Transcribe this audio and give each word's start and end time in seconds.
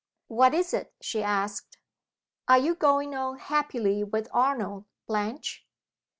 "What 0.29 0.55
is 0.55 0.73
it?" 0.73 0.95
she 0.99 1.21
asked. 1.21 1.77
"Are 2.47 2.57
you 2.57 2.73
going 2.73 3.13
on 3.13 3.37
happily 3.37 4.03
with 4.03 4.29
Arnold, 4.33 4.85
Blanche?" 5.05 5.63